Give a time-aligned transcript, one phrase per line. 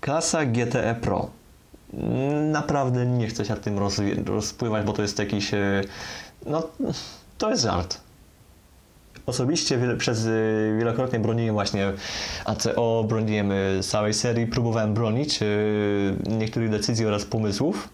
[0.00, 1.30] Klasa GTE Pro.
[2.52, 3.78] Naprawdę nie chcę się tym
[4.26, 5.54] rozpływać, bo to jest jakiś.
[5.54, 5.82] e,
[6.46, 6.62] No,
[7.38, 8.00] to jest żart.
[9.26, 11.92] Osobiście przez y, wielokrotnie broniłem właśnie
[12.44, 15.40] ACO, broniłem y, całej serii, próbowałem bronić
[16.26, 17.88] niektórych decyzji oraz pomysłów.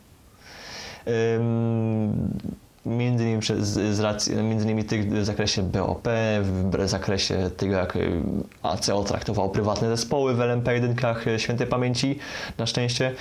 [2.87, 6.09] Między innymi, przez, z racji, między innymi tych w zakresie BOP,
[6.43, 8.23] w zakresie tego, jak y,
[8.63, 12.19] ACO traktowało prywatne zespoły w LMP1 y, świętej pamięci,
[12.59, 13.13] na szczęście,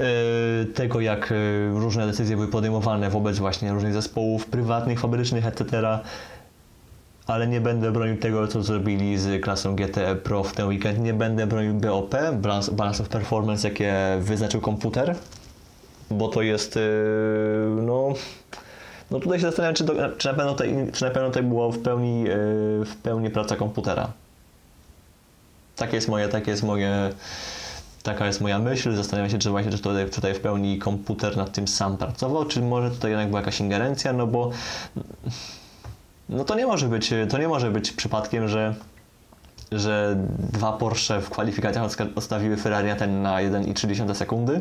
[0.00, 1.34] y, tego, jak
[1.74, 5.98] różne decyzje były podejmowane wobec właśnie różnych zespołów prywatnych, fabrycznych, etc
[7.26, 10.98] ale nie będę bronił tego, co zrobili z klasą GTE Pro w ten weekend.
[10.98, 12.14] Nie będę bronił BOP,
[12.72, 15.14] Balance, of Performance, jakie wyznaczył komputer,
[16.10, 16.78] bo to jest,
[17.82, 18.14] no,
[19.10, 21.72] no tutaj się zastanawiam, czy, to, czy, na pewno tutaj, czy na pewno tutaj było
[21.72, 22.28] w pełni, yy,
[22.84, 24.08] w pełni praca komputera.
[25.76, 27.10] Takie jest moje, takie jest moje,
[28.02, 28.96] taka jest moja myśl.
[28.96, 32.44] Zastanawiam się, czy właśnie czy tutaj, czy tutaj w pełni komputer nad tym sam pracował,
[32.44, 34.50] czy może tutaj jednak była jakaś ingerencja, no bo
[36.28, 38.74] no to nie może być, to nie może być przypadkiem, że,
[39.72, 40.16] że
[40.52, 41.84] dwa Porsche w kwalifikacjach
[42.16, 44.60] odstawiły Ferrari na ten na 1,3 sekundy.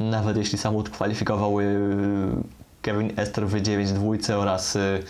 [0.00, 1.64] Nawet jeśli samochód kwalifikował y,
[2.82, 5.02] Kevin Ester w 9.2 oraz y,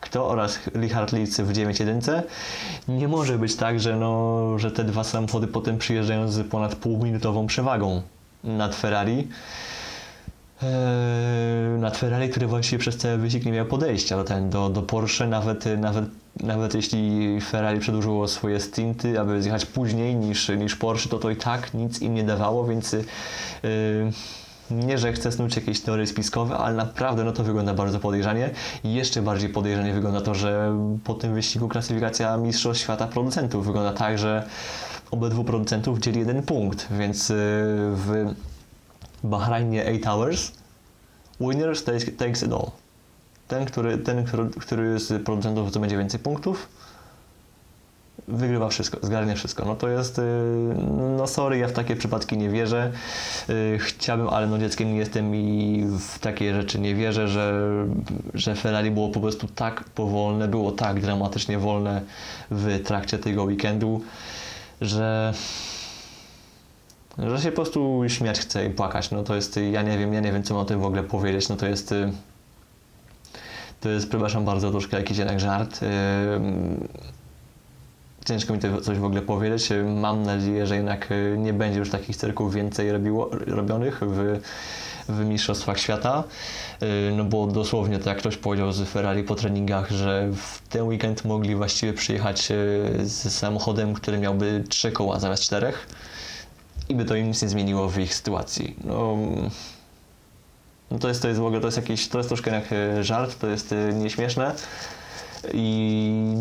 [0.00, 2.22] kto oraz Richard Litz w 9.1.
[2.88, 7.46] Nie może być tak, że, no, że te dwa samochody potem przyjeżdżają z ponad półminutową
[7.46, 8.02] przewagą
[8.44, 9.28] nad Ferrari.
[10.62, 15.26] Eee, nad Ferrari, który właściwie przez cały wyścig nie miał podejścia ten, do, do Porsche,
[15.26, 16.04] nawet, nawet,
[16.40, 21.36] nawet jeśli Ferrari przedłużyło swoje stinty, aby zjechać później niż, niż Porsche, to to i
[21.36, 23.02] tak nic im nie dawało, więc yy,
[24.70, 28.50] nie, że chcę snuć jakieś teorie spiskowe, ale naprawdę no to wygląda bardzo podejrzanie.
[28.84, 33.92] I jeszcze bardziej podejrzanie wygląda to, że po tym wyścigu klasyfikacja Mistrzostw Świata producentów wygląda
[33.92, 34.46] tak, że
[35.10, 37.36] obydwu producentów dzieli jeden punkt, więc yy,
[37.94, 38.34] w
[39.24, 40.52] Bahrajnie 8 Hours,
[41.40, 42.70] winner takes, takes it all.
[43.48, 46.68] Ten, który, ten który, który z producentów zdobędzie więcej punktów,
[48.28, 49.64] wygrywa wszystko, zgarnia wszystko.
[49.64, 50.24] No to jest, yy,
[51.16, 52.92] no sorry, ja w takie przypadki nie wierzę.
[53.48, 57.70] Yy, Chciałbym, ale no dzieckiem nie jestem i w takie rzeczy nie wierzę, że,
[58.34, 62.02] że Ferrari było po prostu tak powolne, było tak dramatycznie wolne
[62.50, 64.00] w trakcie tego weekendu,
[64.80, 65.34] że
[67.18, 69.10] że się po prostu śmiać chce i płakać.
[69.10, 70.84] No to jest, y, ja nie wiem, ja nie wiem, co mam o tym w
[70.84, 71.48] ogóle powiedzieć.
[71.48, 72.12] No to jest, y,
[73.80, 75.82] to jest, przepraszam bardzo, troszkę jakiś jednak żart.
[75.82, 75.86] Y,
[78.28, 79.68] Ciężko mi to coś w ogóle powiedzieć.
[79.84, 84.40] Mam nadzieję, że jednak y, nie będzie już takich cyrków więcej robiło, robionych w,
[85.08, 86.24] w Mistrzostwach Świata.
[86.82, 90.82] Y, No bo dosłownie, tak jak ktoś powiedział z Ferrari po treningach, że w ten
[90.82, 92.54] weekend mogli właściwie przyjechać y,
[93.08, 95.86] z samochodem, który miałby trzy koła zamiast czterech
[96.88, 98.76] i by to im nic nie zmieniło w ich sytuacji.
[98.84, 99.16] No,
[100.90, 103.04] no to jest, to jest w ogóle, to jest jakiś, to jest troszkę jak e,
[103.04, 104.54] żart, to jest e, nieśmieszne
[105.54, 106.34] i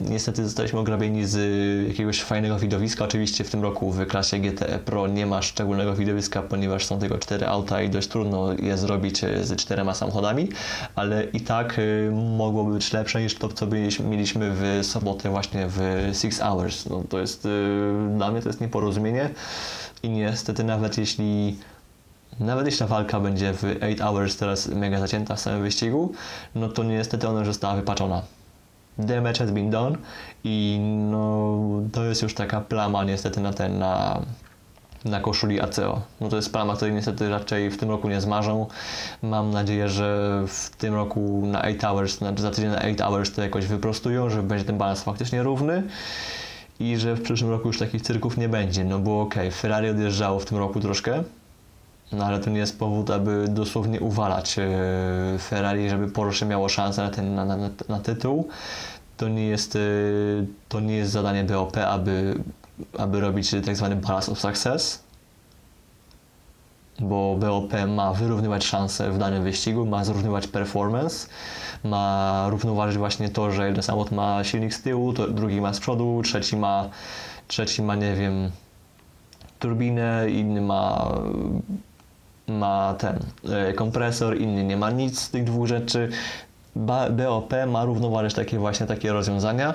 [0.00, 3.04] niestety zostaliśmy ograbieni z jakiegoś fajnego widowiska.
[3.04, 7.18] Oczywiście w tym roku w klasie GTE Pro nie ma szczególnego widowiska, ponieważ są tylko
[7.18, 10.48] cztery auta i dość trudno je zrobić e, z czterema samochodami,
[10.94, 13.66] ale i tak e, mogłoby być lepsze niż to, co
[14.10, 15.80] mieliśmy w sobotę właśnie w
[16.12, 16.86] Six Hours.
[16.86, 19.30] No, to jest, e, dla mnie to jest nieporozumienie
[20.02, 21.56] i niestety nawet jeśli
[22.40, 26.12] nawet jeśli ta walka będzie w 8 Hours teraz mega zacięta w samym wyścigu,
[26.54, 28.22] no to niestety ona już została wypaczona.
[28.98, 29.96] Damage has been done
[30.44, 30.78] i
[31.10, 31.58] no
[31.92, 34.22] to jest już taka plama niestety na ten, na,
[35.04, 36.00] na koszuli ACO.
[36.20, 38.66] No to jest plama, której niestety raczej w tym roku nie zmarzą.
[39.22, 43.32] Mam nadzieję, że w tym roku na 8 Hours, znaczy za tydzień na 8 Hours
[43.32, 45.82] to jakoś wyprostują, że będzie ten balans faktycznie równy
[46.80, 48.84] i że w przyszłym roku już takich cyrków nie będzie.
[48.84, 51.24] No okej, okay, Ferrari odjeżdżało w tym roku troszkę,
[52.12, 54.68] no ale to nie jest powód, aby dosłownie uwalać e,
[55.38, 57.56] Ferrari, żeby Porsche miało szansę na, ten, na, na,
[57.88, 58.48] na tytuł.
[59.16, 59.80] To nie jest, e,
[60.68, 62.34] to nie jest zadanie BOP, aby,
[62.98, 65.02] aby robić tak zwany balance of success,
[67.00, 71.28] bo BOP ma wyrównywać szanse w danym wyścigu, ma zrównywać performance,
[71.84, 76.20] ma równoważyć właśnie to, że jeden samochód ma silnik z tyłu, drugi ma z przodu,
[76.24, 76.88] trzeci ma,
[77.48, 78.50] trzeci ma nie wiem,
[79.58, 81.12] turbinę, inny ma
[82.58, 83.18] ma ten
[83.52, 86.08] e, kompresor, inny nie ma nic z tych dwóch rzeczy.
[87.10, 89.74] BOP ma równoważyć takie właśnie takie rozwiązania.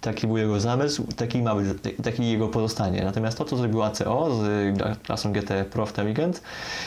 [0.00, 1.66] Taki był jego zamysł, taki ma być,
[2.02, 3.04] taki jego pozostanie.
[3.04, 6.42] Natomiast to, co zrobił ACO z klasą GT Pro w weekend,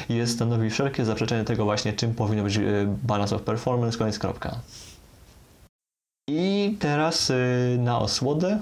[0.10, 2.62] jest stanowi wszelkie zaprzeczenie tego właśnie, czym powinno być e,
[3.04, 4.56] balance of performance, koniec kropka.
[6.30, 7.36] I teraz e,
[7.78, 8.60] na osłodę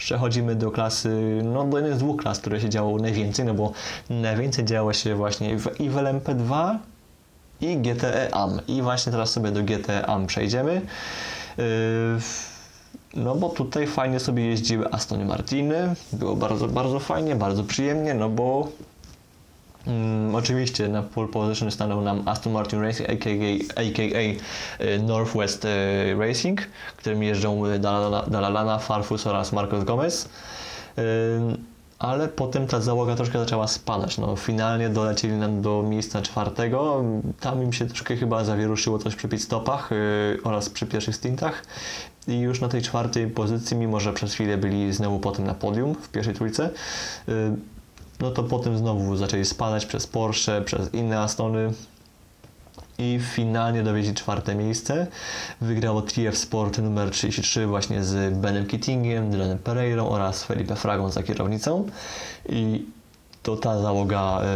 [0.00, 3.72] przechodzimy do klasy, no do jednej z dwóch klas, które się działo najwięcej, no bo
[4.10, 6.76] najwięcej działo się właśnie w Evil MP2
[7.60, 8.60] i GTE AM.
[8.68, 10.82] I właśnie teraz sobie do GTE AM przejdziemy.
[11.58, 11.64] Yy,
[13.14, 18.28] no bo tutaj fajnie sobie jeździły Aston Martiny, było bardzo, bardzo fajnie, bardzo przyjemnie, no
[18.28, 18.68] bo
[19.86, 23.30] mm, oczywiście na pole position stanął nam Aston Martin Racing, aka,
[23.74, 24.02] aka
[24.78, 25.68] e, Northwest e,
[26.18, 26.60] Racing,
[26.96, 30.28] którym jeżdżą e, Dalala- Dalalana, Farfus oraz Marcos Gomez.
[31.98, 34.18] Ale potem ta załoga troszkę zaczęła spadać.
[34.18, 37.04] No, finalnie dolecieli nam do miejsca czwartego.
[37.40, 39.90] Tam im się troszkę chyba zawieruszyło coś przy pit stopach
[40.44, 41.62] oraz przy pierwszych stintach.
[42.28, 45.94] I już na tej czwartej pozycji, mimo że przez chwilę byli znowu potem na podium
[45.94, 46.70] w pierwszej trójce,
[48.20, 51.72] no to potem znowu zaczęli spadać przez Porsche, przez inne Astony
[52.98, 55.06] i finalnie dowieźli czwarte miejsce.
[55.60, 61.22] Wygrało TF Sport numer 33 właśnie z Benem Keatingiem, Dylanem Pereirą oraz Felipe Fragą za
[61.22, 61.86] kierownicą.
[62.48, 62.86] I
[63.42, 64.46] to ta załoga y,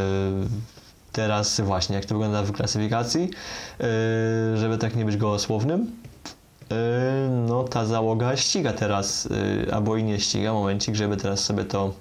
[1.12, 3.31] teraz właśnie, jak to wygląda w klasyfikacji,
[4.52, 5.81] y, żeby tak nie być gołosłownym.
[5.82, 5.87] y,
[7.49, 11.93] No ta załoga ściga teraz, y, albo i nie ściga, momencik, żeby teraz sobie to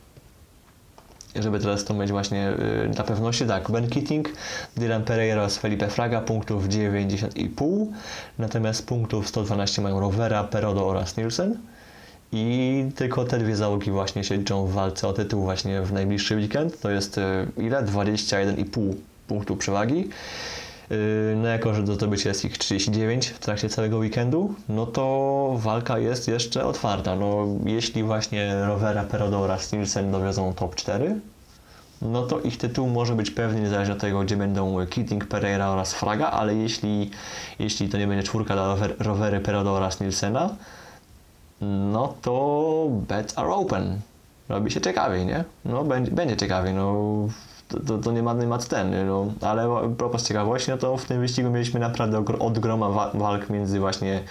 [1.35, 2.51] żeby teraz to mieć właśnie
[2.85, 4.29] y, na pewności, tak, Ben Keating,
[4.77, 7.85] Dylan Pereira oraz Felipe Fraga punktów 90,5,
[8.39, 11.57] natomiast punktów 112 mają Rovera, Perodo oraz Nielsen
[12.31, 16.35] i tylko te dwie załogi właśnie się liczą w walce o tytuł właśnie w najbliższy
[16.35, 17.21] weekend, to jest y,
[17.57, 17.83] ile?
[17.83, 18.93] 21,5
[19.27, 20.09] punktu przewagi.
[20.89, 20.97] Yy,
[21.35, 25.99] No jako, że do zdobycia jest ich 39 w trakcie całego weekendu, no to walka
[25.99, 27.15] jest jeszcze otwarta.
[27.15, 31.19] No, jeśli właśnie Rovera, Perodo oraz Nielsen dowiozą top 4,
[32.01, 35.93] no to ich tytuł może być pewny niezależnie od tego, gdzie będą Keating, Pereira oraz
[35.93, 37.11] Fraga, ale jeśli,
[37.59, 40.55] jeśli to nie będzie czwórka dla Rower, Rowery, Perodo oraz Nielsena,
[41.91, 43.99] no to bets are open.
[44.49, 45.43] Robi się ciekawiej, nie?
[45.65, 47.13] No będzie, będzie ciekawiej, no
[47.79, 49.25] to, to, nie ma, ma ceny, no.
[49.41, 53.79] Ale propos ciekawości, no to w tym wyścigu mieliśmy naprawdę od groma wa- walk między
[53.79, 54.23] właśnie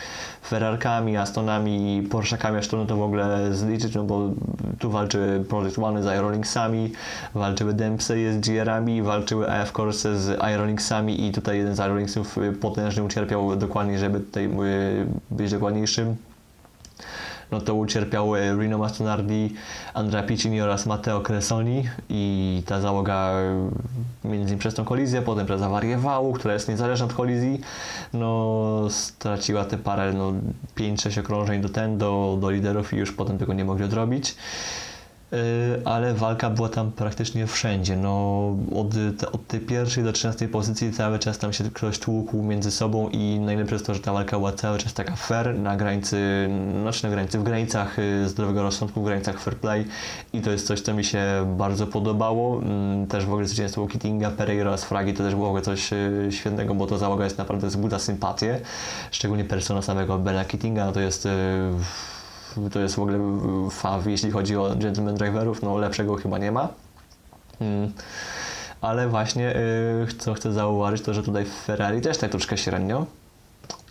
[0.42, 4.30] Ferrarkami, Astonami i Porszakami, aż trudno to w ogóle zliczyć, no bo
[4.78, 6.92] tu walczyły Project One z Aerolingsami,
[7.34, 13.02] walczyły Dempsey z GR-ami, walczyły AF Corse z Aerolingsami i tutaj jeden z Aerolingsów potężnie
[13.04, 16.16] ucierpiał dokładnie, żeby tutaj y, być dokładniejszym
[17.52, 19.54] no to ucierpiał e, Rino Mastonardi,
[19.94, 23.70] Andrea Piccini oraz Matteo Cresoni i ta załoga e,
[24.24, 27.60] między innymi przez tą kolizję, potem przez awarię wału, która jest niezależna od kolizji,
[28.12, 30.32] no straciła te parę, no
[30.76, 34.34] 5-6 okrążeń do ten, do, do liderów i już potem tego nie mogli odrobić.
[35.32, 37.96] Yy, ale walka była tam praktycznie wszędzie.
[37.96, 38.46] No,
[38.76, 38.86] od,
[39.32, 43.40] od tej pierwszej do 13 pozycji cały czas tam się ktoś tłukł między sobą i
[43.40, 46.48] najlepsze jest to, że ta walka była cały czas taka fair, na granicy,
[46.82, 49.84] znaczy na granicy, w granicach y, zdrowego rozsądku, w granicach fair play
[50.32, 52.58] i to jest coś, co mi się bardzo podobało.
[52.62, 55.92] Mm, Też w ogóle zwycięstwo Kittinga, Pereira oraz Fragi to też było w ogóle coś
[55.92, 58.60] y, świetnego, bo to załoga jest naprawdę wzbudza sympatię,
[59.10, 61.28] szczególnie persona samego Bena Kittinga, no to jest y,
[62.72, 63.18] to jest w ogóle
[63.70, 66.68] faw, jeśli chodzi o gentleman driverów, no lepszego chyba nie ma.
[67.60, 67.92] Mm.
[68.80, 73.06] Ale właśnie, y, co chcę zauważyć, to że tutaj Ferrari też tak troszkę średnio.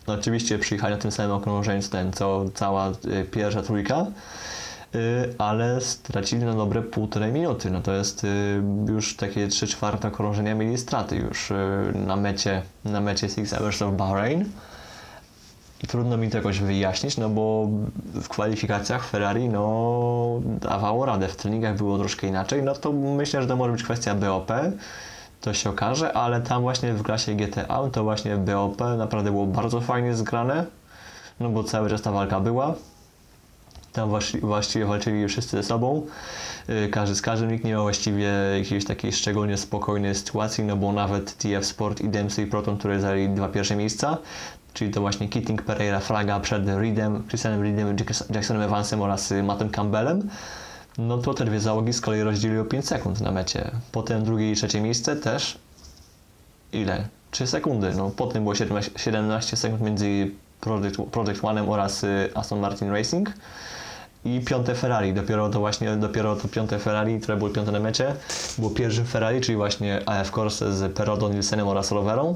[0.07, 1.81] No, oczywiście przyjechali na tym samym okrążeniu,
[2.13, 4.05] co cała y, pierwsza trójka,
[4.95, 7.71] y, ale stracili na dobre półtorej minuty.
[7.71, 8.25] No to jest
[8.87, 11.53] już takie 3 czwarte okrążenia mieli straty już
[11.93, 14.45] na mecie, na mecie Six Hours of Bahrain.
[15.87, 17.67] Trudno mi to jakoś wyjaśnić, no bo
[18.13, 23.47] w kwalifikacjach Ferrari no dawało radę, w treningach było troszkę inaczej, no to myślę, że
[23.47, 24.51] to może być kwestia BOP,
[25.41, 29.81] to się okaże, ale tam właśnie w klasie GTA to właśnie BOP naprawdę było bardzo
[29.81, 30.65] fajnie zgrane,
[31.39, 32.73] no bo cały czas ta walka była.
[33.93, 36.05] Tam właści- właściwie walczyli wszyscy ze sobą,
[36.67, 40.91] yy, każdy z każdym, nikt nie miał właściwie jakiejś takiej szczególnie spokojnej sytuacji, no bo
[40.91, 44.17] nawet TF Sport i Dempsey Proton, które zajęli dwa pierwsze miejsca,
[44.73, 49.43] czyli to właśnie Keating, Pereira, Fraga przed Reedem, Christianem Reedem, Jackson- Jacksonem Evansem oraz y,
[49.43, 50.29] Mattem Campbellem,
[50.97, 53.71] no to te dwie załogi z kolei rozdzieliły 5 sekund na mecie.
[53.91, 55.57] Potem drugie i trzecie miejsce też
[56.73, 57.07] ile?
[57.31, 57.93] 3 sekundy.
[57.97, 63.29] No, potem było 17, 17 sekund między Project, Project One'em oraz y, Aston Martin Racing
[64.25, 65.13] i piąte Ferrari.
[65.13, 68.15] Dopiero to właśnie, dopiero to piąte Ferrari, które było piąte na mecie,
[68.57, 72.35] było pierwszym Ferrari, czyli właśnie AF Corse z Perodo, Nielsenem oraz Roverą.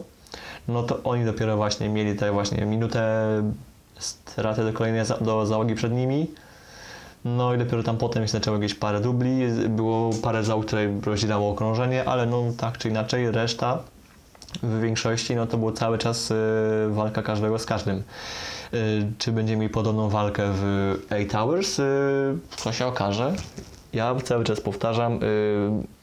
[0.67, 3.25] No to oni dopiero właśnie mieli te właśnie minutę
[3.99, 6.27] straty do kolejnej za, do załogi przed nimi.
[7.25, 11.51] No i dopiero tam potem się zaczęło jakieś parę dubli, było parę załóg, które rozdzielało
[11.51, 13.79] okrążenie, ale no tak czy inaczej reszta
[14.63, 16.35] w większości no to było cały czas y,
[16.89, 18.03] walka każdego z każdym.
[18.73, 21.79] Y, Czy będziemy mieli podobną walkę w 8 Hours?
[21.79, 21.83] Y,
[22.57, 23.33] Co się okaże.
[23.93, 25.94] Ja cały czas powtarzam, y,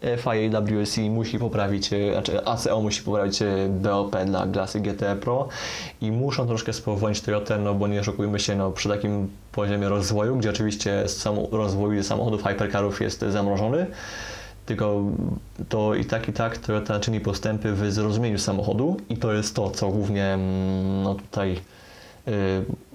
[0.00, 5.48] FIA WSC musi poprawić, y, znaczy ACO musi poprawić y, BOP dla klasy GT Pro
[6.00, 10.36] i muszą troszkę spowolnić Toyotę, no bo nie oszukujmy się, no przy takim poziomie rozwoju,
[10.36, 13.86] gdzie oczywiście sam rozwój samochodów hypercarów jest zamrożony,
[14.66, 15.02] tylko
[15.68, 19.70] to i tak i tak Toyota czyni postępy w zrozumieniu samochodu i to jest to,
[19.70, 21.60] co głównie mm, no tutaj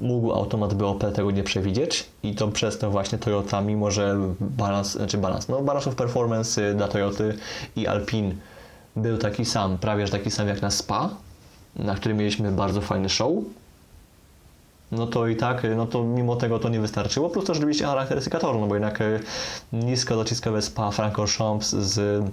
[0.01, 4.91] mógł automat BOP tego nie przewidzieć i to przez to właśnie Toyota, mimo że balans,
[4.91, 7.37] znaczy balans, no balans of performance y, dla Toyoty
[7.75, 8.35] i Alpine
[8.95, 11.09] był taki sam, prawie że taki sam jak na SPA,
[11.75, 13.31] na którym mieliśmy bardzo fajny show,
[14.91, 18.39] no to i tak, no to mimo tego to nie wystarczyło, plus też oczywiście charakterystyka
[18.39, 19.19] toru, no bo jednak y,
[19.73, 22.25] nisko dociskowe spa Francorchamps z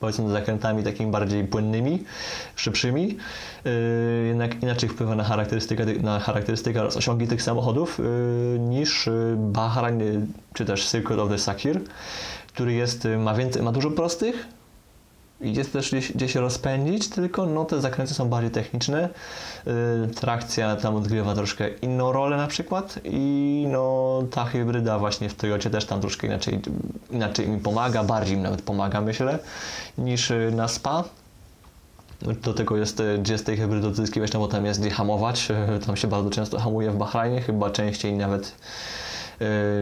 [0.00, 2.04] powiedzmy zakrętami takimi bardziej płynnymi,
[2.56, 3.16] szybszymi,
[3.64, 3.72] yy,
[4.28, 10.26] jednak inaczej wpływa na charakterystykę, na charakterystykę oraz osiągi tych samochodów yy, niż yy, Bahrain
[10.54, 11.80] czy też Circuit of the Sakir,
[12.46, 14.46] który jest, ma, więcej, ma dużo prostych,
[15.40, 19.08] i jest też gdzieś, gdzie się rozpędzić, tylko no, te zakręty są bardziej techniczne.
[19.66, 19.72] Yy,
[20.14, 25.70] trakcja tam odgrywa troszkę inną rolę na przykład i no, ta hybryda właśnie w Toyocie
[25.70, 26.60] też tam troszkę inaczej,
[27.10, 29.38] inaczej mi pomaga, bardziej mi nawet pomaga myślę,
[29.98, 31.04] niż yy, na SPA.
[32.42, 35.48] Do tego jest, yy, gdzie z tej hybrydy odzyskiwać, no bo tam jest gdzie hamować,
[35.86, 38.54] tam się bardzo często hamuje w Bahrajnie, chyba częściej nawet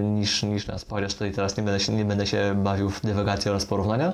[0.02, 3.50] niż, niż na chociaż tutaj teraz nie będę, się, nie będę się bawił w dywagację
[3.50, 4.12] oraz porównania,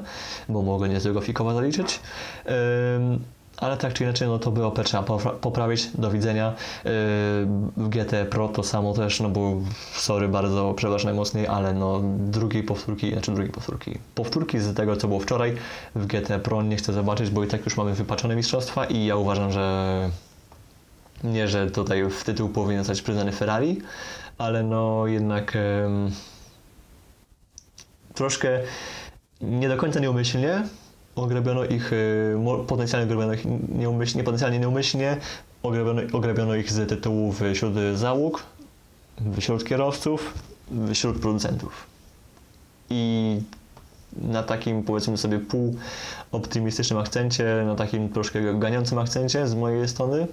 [0.49, 2.01] bo mogę niezłego fikowa zaliczyć.
[2.47, 2.53] Yy,
[3.57, 6.55] ale tak czy inaczej, no to BOP trzeba popra- poprawić, do widzenia.
[6.85, 6.91] Yy,
[7.89, 9.53] GT Pro to samo też, no bo
[9.95, 15.09] sorry bardzo, przepraszam najmocniej, ale no drugiej powtórki, znaczy drugiej powtórki, powtórki z tego, co
[15.09, 15.55] było wczoraj
[15.95, 19.17] w GT Pro nie chcę zobaczyć, bo i tak już mamy wypaczone mistrzostwa i ja
[19.17, 20.11] uważam, że
[21.25, 23.81] nie, że tutaj w tytuł powinien zostać przyznany Ferrari,
[24.39, 26.11] ale no jednak em,
[28.15, 28.61] troszkę
[29.41, 30.63] nie do końca nieumyślnie
[31.17, 32.37] ograbiono ich, y,
[32.67, 35.17] potencjalnie ograbiono ich nieumyślnie, potencjalnie nieumyślnie,
[35.63, 38.43] ograbiono, ograbiono ich z tytułów wśród załóg,
[39.41, 40.35] wśród kierowców,
[40.93, 41.87] wśród producentów.
[42.91, 43.41] I
[44.23, 45.41] na takim powiedzmy sobie
[46.31, 50.27] półoptymistycznym akcencie, na takim troszkę ganiącym akcencie z mojej strony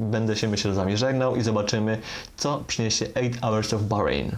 [0.00, 0.96] będę się myślę z Wami
[1.36, 1.98] i zobaczymy,
[2.36, 4.36] co przyniesie 8 Hours of Bahrain.